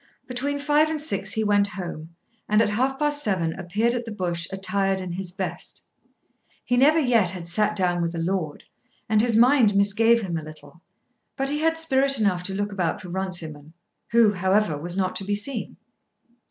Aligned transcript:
Between 0.25 0.57
five 0.57 0.89
and 0.89 0.99
six 0.99 1.33
he 1.33 1.43
went 1.43 1.67
home, 1.67 2.15
and 2.49 2.59
at 2.59 2.71
half 2.71 2.97
past 2.97 3.23
seven 3.23 3.53
appeared 3.53 3.93
at 3.93 4.03
the 4.03 4.11
Bush 4.11 4.47
attired 4.51 4.99
in 4.99 5.11
his 5.11 5.31
best. 5.31 5.85
He 6.65 6.75
never 6.75 6.97
yet 6.97 7.29
had 7.29 7.45
sat 7.45 7.75
down 7.75 8.01
with 8.01 8.15
a 8.15 8.17
lord, 8.17 8.63
and 9.07 9.21
his 9.21 9.37
mind 9.37 9.75
misgave 9.75 10.23
him 10.23 10.37
a 10.37 10.41
little; 10.43 10.81
but 11.37 11.51
he 11.51 11.59
had 11.59 11.77
spirit 11.77 12.19
enough 12.19 12.41
to 12.45 12.55
look 12.55 12.71
about 12.71 12.99
for 12.99 13.09
Runciman, 13.09 13.73
who, 14.09 14.33
however, 14.33 14.75
was 14.75 14.97
not 14.97 15.15
to 15.17 15.23
be 15.23 15.35
seen. 15.35 15.77